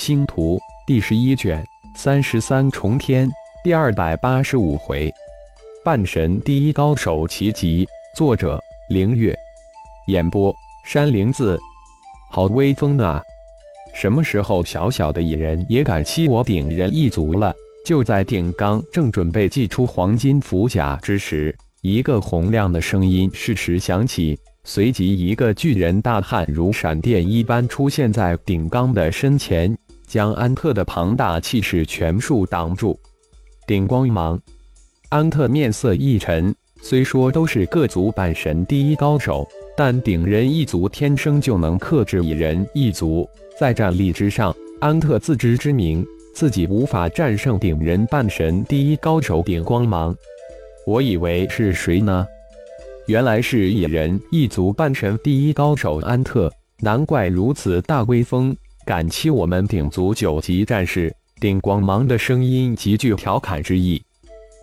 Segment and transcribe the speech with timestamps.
[0.00, 1.62] 星图第十一卷
[1.94, 3.30] 三十三重天
[3.62, 5.12] 第二百八十五回，
[5.84, 7.86] 半神第一高手奇集。
[8.16, 8.58] 作者：
[8.88, 9.36] 凌月。
[10.06, 11.60] 演播：山灵子。
[12.30, 13.22] 好威风啊！
[13.92, 17.54] 什么时候小小的蚁人也敢欺我顶人一族了？
[17.84, 24.38] 就在顶刚正准备祭出黄金符甲之时，一个洪亮的声音适时响起。
[24.64, 29.76] 随即，一个巨人大汉如闪电一般出现在顶刚的身前，
[30.10, 32.98] 将安特的庞大气势全数挡住。
[33.64, 34.36] 顶光芒，
[35.08, 36.52] 安特面色一沉。
[36.82, 46.04] 虽说都是各族半神第一高手，但顶人一族天生就能克制蚁人一族，在战力之上，安特自知之明，
[46.34, 50.12] 自己无法战胜顶人半神第一高手顶光芒。
[50.88, 52.26] 我以为是谁呢？
[53.06, 61.14] 原来是野人一族半神第一高手安特，难怪如此大威风，敢欺我们顶族九级战士。
[61.40, 64.02] 顶光芒的声音极具调侃之意。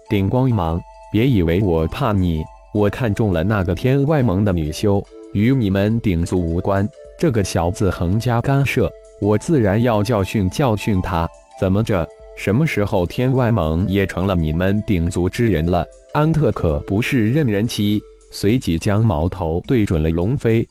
[0.09, 0.80] 顶光芒，
[1.11, 6.88] 别以为我怕你，我看中了那个天外盟的女修，与你们顶族无关。
[7.17, 11.27] 这个小子横加干涉，我自然要教训教训他。
[11.59, 12.08] 怎么着？
[12.36, 15.83] 什么时候天外盟也成了你们顶族之人了？
[16.14, 17.99] 安特可不是任人欺。
[18.30, 20.67] 随即将矛头对准了龙飞，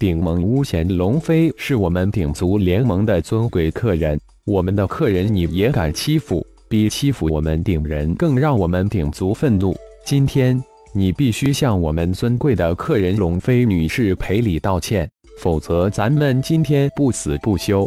[0.00, 9.76] 顶盟巫贤龙飞是我们鼎族联盟的尊贵客人，我们的客人你也敢欺负，比欺负我们顶人更让我们鼎族愤怒。
[10.06, 10.58] 今天
[10.94, 15.06] 你必须向我们尊贵的客人龙飞女士赔礼道歉，
[15.38, 17.86] 否则咱们今天不死不休。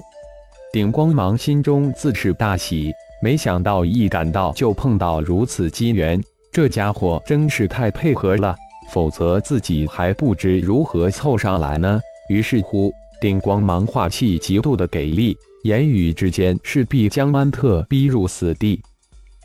[0.72, 8.56] 顶光芒心中自是大喜，没想到一赶到就碰到如此机缘，这家伙真是太配合了。
[8.94, 12.00] 否则自己还不知如何凑上来呢。
[12.30, 18.80] 于是乎，顶光芒化气极度的给力，言语之间势必将安特逼入死地。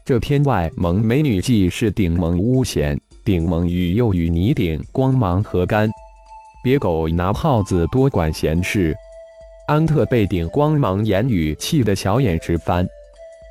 [0.05, 5.91] 这天外蒙美女既是顶蒙巫贤，顶蒙与又与你顶光芒何干？
[6.63, 8.95] 别狗拿耗子多管闲事！
[9.67, 12.87] 安特被顶光芒言语气得小眼直翻。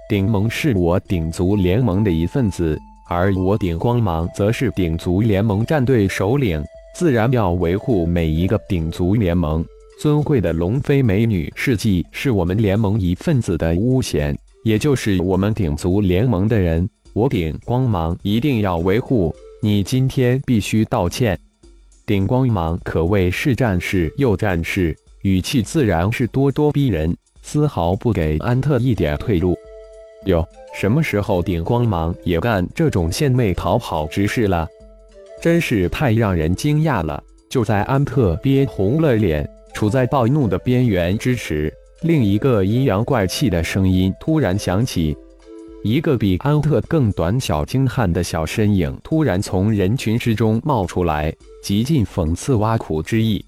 [0.08, 2.80] 顶盟是我顶族联盟的一份子。
[3.08, 6.64] 而我顶光芒则是顶族联盟战队首领，
[6.96, 9.66] 自然要维护每一个顶族联盟。
[10.00, 19.36] 尊贵的龙飞美女是既是我们联盟一份子的巫贤，也就是我们顶族联盟的人，我顶光芒一定要维护。
[19.62, 21.40] 你今天必须道歉。
[22.06, 29.58] 顶光芒可谓是战士又战士，语气自然是咄咄逼人，丝毫不给安特一点退路。
[30.28, 34.68] 哟，什么时候顶光芒也干这种献媚讨好之事了？
[35.42, 37.22] 真是太让人惊讶了！
[37.50, 45.16] 就在安特憋红了脸，处在暴怒的边缘之时，另一个阴阳怪气的声音突然响起。
[45.82, 51.34] 一个比安特更短小精悍的小身影突然从人群之中冒出来，
[51.64, 53.44] 极尽讽刺挖苦之意。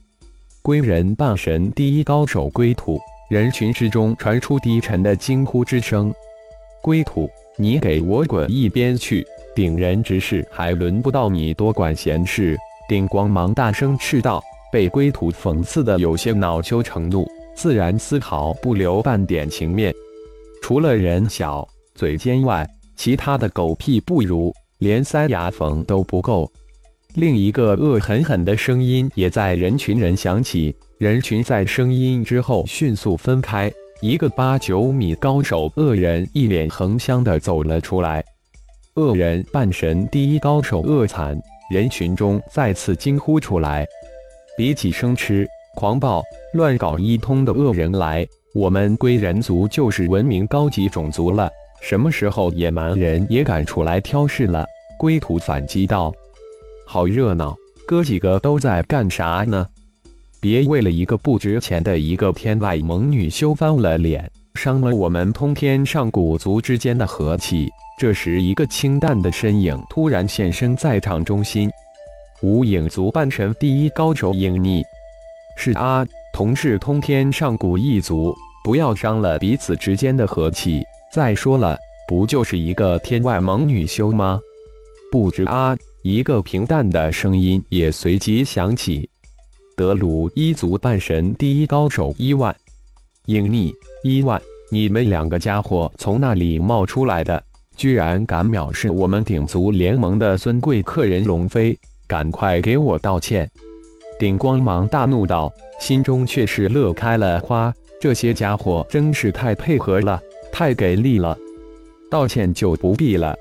[0.61, 2.97] 归人半神第一高手归土，
[3.29, 6.13] 人群之中传出低沉的惊呼之声。
[6.81, 9.25] 归土，你给我滚一边去！
[9.56, 12.57] 顶人之事还轮不到你多管闲事。
[12.88, 14.41] 顶光芒大声斥道，
[14.72, 19.94] 被归土讽刺的有些恼羞成怒，自然丝毫不留半点情面。
[20.62, 26.50] 除了人小嘴尖外，其他的狗屁不如，连塞牙缝都不够。
[27.16, 33.72] 另一个恶狠狠的声音也在人群人响起，人群在声音之后迅速分开。
[34.02, 38.24] 一个八九米高手恶人一脸横香的走了出来，
[38.96, 41.38] 恶人半神第一高手恶惨，
[41.70, 43.86] 人群中再次惊呼出来。
[44.58, 45.46] 比起生吃、
[45.76, 46.24] 狂暴、
[46.54, 51.50] 乱搞一通的恶人来，我们归人族就是文明高级种族了。
[51.82, 54.66] 什么时候野蛮人也敢出来挑事了？
[54.98, 56.14] 归土反击道
[56.88, 57.54] ：“好热闹，
[57.86, 59.68] 哥几个都在干啥呢？”
[60.42, 67.70] 别为了一个不值钱的一个天外萌女修翻了脸，伤了我们通天上古族之间的和气。
[68.00, 71.70] 这时，一个清淡的身影突然现身在场中心，
[72.41, 74.82] 无影族半神第一高手影逆。
[75.58, 78.34] 是啊，同是通天上古一族，
[78.64, 80.82] 不要伤了彼此之间的和气。
[81.12, 81.78] 再说了，
[82.08, 84.40] 不就是一个天外萌女修吗？
[85.12, 89.09] 不知啊，一个平淡的声音也随即响起。
[89.79, 92.53] 德鲁伊族半神第一高手伊万，
[93.28, 93.73] 隐匿
[94.03, 94.37] 伊万，
[94.70, 97.41] 你们两个家伙从那里冒出来的？
[97.78, 103.49] 居然敢藐视我们鼎族联盟的尊贵客人龙飞，赶快给我道歉！
[104.20, 105.49] 顶光芒大怒道，
[105.79, 107.73] 心中却是乐开了花。
[108.02, 110.22] 这些家伙真是太配合了，
[110.52, 111.37] 太给力了。
[112.11, 113.34] 道歉就不必了。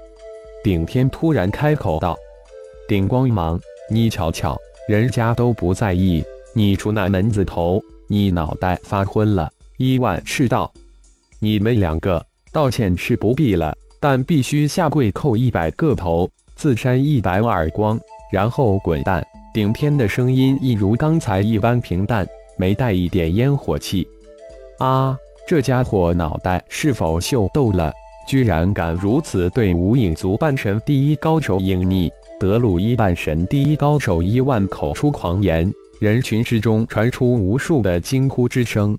[0.63, 2.17] 顶天突然开口道
[2.87, 3.61] ：“顶光芒，
[3.91, 4.57] 你瞧瞧，
[4.89, 6.25] 人家都不在意，
[6.55, 10.73] 你出那门子头，你脑袋发昏了。”伊万斥道
[11.39, 18.01] ：“你们两个道歉是不必了，但必须下跪叩一百个头，自扇一百耳光，
[18.33, 22.27] 然后滚蛋。”顶天的声音一如刚才一般平淡，
[22.57, 24.09] 没带一点烟火气。
[24.79, 25.15] 啊，
[25.47, 27.93] 这家伙脑袋是否秀逗了？
[28.27, 32.11] 居然敢如此对无影族半神第一高手隐匿！
[32.39, 38.97] 德鲁伊半神第一高手伊万口出狂言，人群之中传出无数的惊呼之声。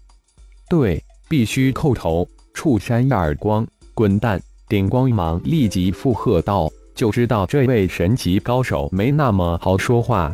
[0.69, 4.41] 对，必须叩头，触山耳光，滚蛋！
[4.67, 10.33] 顶光芒立即附和道：“就知道这位神级高手没那么好说话。”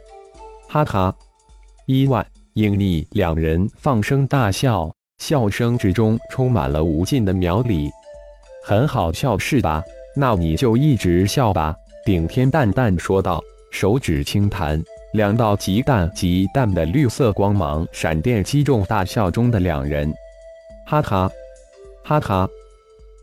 [0.68, 1.16] 哈哈！
[1.86, 2.25] 伊万、
[2.56, 7.88] 隐匿两人放声大笑，笑声之中充满了无尽的苗理。
[8.66, 9.84] 很好笑是吧？
[10.18, 11.75] 那你就一直笑吧。”
[12.06, 14.80] 顶天淡淡说道，手指轻弹，
[15.13, 20.13] 两道极淡极淡的绿色光芒闪电击中大笑中的两人。
[20.86, 21.31] 哈哈，
[22.04, 22.48] 哈哈！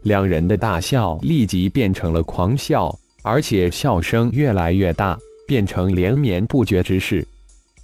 [0.02, 2.92] 两人的大笑立即变成了狂笑，
[3.22, 7.24] 而且笑声越来越大，变成连绵不绝之势。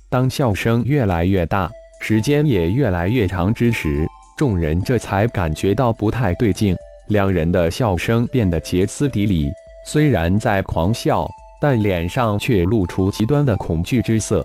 [0.08, 1.70] 当笑声越来越大，
[2.00, 4.04] 时间也越来越长之时，
[4.36, 6.76] 众人这才感觉到不太对劲。
[7.06, 9.48] 两人的笑声变得歇斯底里，
[9.90, 11.26] 虽然在狂笑，
[11.58, 14.44] 但脸上却露出极端的恐惧之色。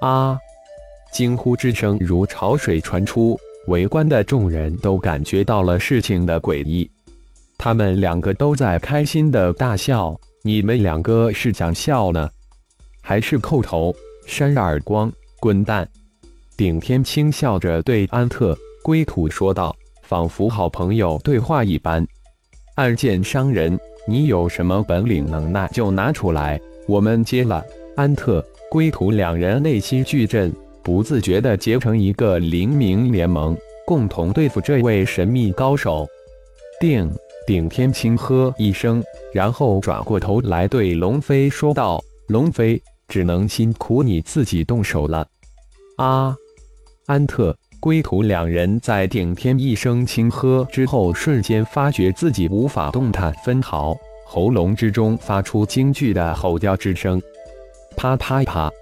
[0.00, 0.36] 啊！
[1.12, 3.38] 惊呼之声如潮水传出，
[3.68, 6.90] 围观的众人都感觉到了事情的诡异。
[7.56, 12.28] 他们两个都在开心的大笑，你们两个是想笑呢，
[13.00, 13.94] 还是叩头、
[14.26, 15.88] 扇耳光、滚蛋？
[16.56, 19.72] 顶天轻笑着对安特归土说道。
[20.02, 22.04] 仿佛好朋友对话一般，
[22.74, 23.78] 暗箭伤人。
[24.06, 27.64] 你有什么本领能耐，就拿出来，我们接了。
[27.96, 33.56] 安特、归途两人内心巨震，不自觉地结成一个灵明联盟，
[33.86, 36.06] 共同对付这位神秘高手。
[36.80, 37.10] 定
[37.46, 45.26] 顶天轻喝一声，然后转过头来对龙飞说道：“龙飞，只能辛苦你自己动手了。”
[45.96, 46.36] 啊，
[47.06, 47.56] 安特。
[47.84, 53.94] 归途两人在顶天一声轻喝之后，瞬间发觉自己无法动弹分毫，
[54.24, 57.20] 喉咙之中发出惊惧的吼叫之声。
[57.94, 58.72] 啪啪啪，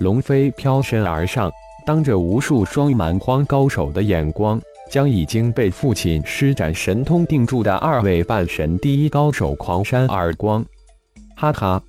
[0.00, 1.52] 龙飞飘身而上，
[1.86, 4.60] 当着无数双蛮荒高手的眼光，
[4.90, 10.64] 将已经被父亲施展神通定住的二位半神第一高手狂扇耳光。
[11.36, 11.80] 哈哈，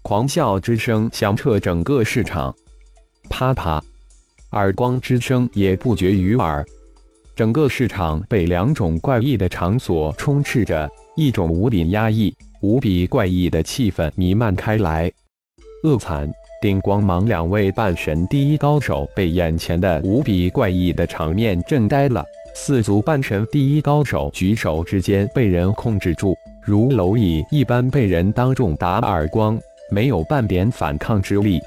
[0.00, 2.54] 狂笑之声响彻整个市场。
[3.28, 3.84] 啪啪。
[4.52, 6.64] 耳光之声也不绝于耳，
[7.34, 15.10] 整个市场被两种怪异的场所充斥着，一种无比压抑、无比怪异的气氛弥漫开来。
[15.84, 16.30] 恶惨！
[16.60, 22.24] 顶光芒两位半神第一高手被眼前的无比怪异的场面震呆了。
[22.54, 29.58] 四足半神第一高手举手之间被人控制住，如蝼蚁一般被人当众打耳光，
[29.90, 31.58] 没有半点反抗之力。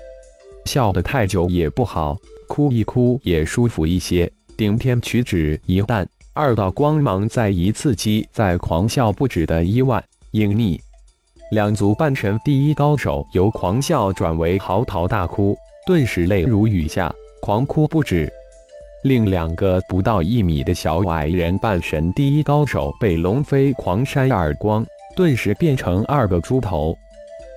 [0.66, 2.16] 笑得太久也不好。
[2.47, 4.31] 哭一哭也舒服一些。
[4.57, 10.80] 顶天取指一弹，二道光芒再一次击在狂笑不止的伊万、隐匿
[11.52, 18.31] 两族半神第一高手，由狂笑转为嚎啕大哭，顿时泪如雨下，狂哭不止。
[19.04, 24.85] 另两个不到一米的小矮人半神第一高手被龙飞狂扇耳光，
[25.16, 26.97] 顿时变成二个猪头。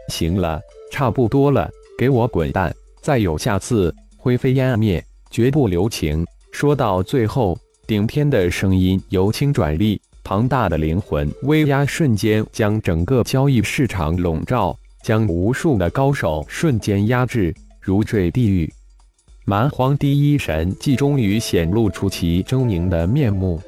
[0.08, 0.60] 行了，
[0.92, 2.74] 差不多了，给我滚蛋！
[3.00, 3.94] 再有下次。
[4.18, 6.26] 灰飞烟灭，绝不留情。
[6.50, 7.56] 说到最后，
[7.86, 18.70] 顶天的声音由轻转厉，庞大的灵魂威压瞬间将整个交易市场笼罩，将无数的高手瞬间压制，如坠地狱。
[19.44, 23.58] 蛮荒第一神迹终于显露出其狰狞的面目。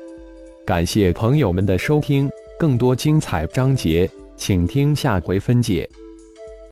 [0.67, 2.29] 感谢朋友们的收听，
[2.59, 5.89] 更多精彩章节，请听下回分解。